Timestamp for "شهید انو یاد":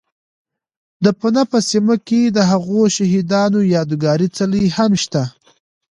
2.95-3.91